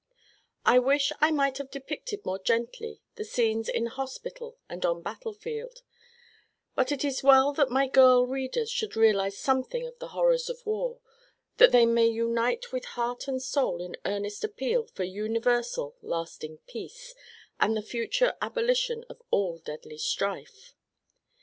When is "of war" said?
10.49-10.97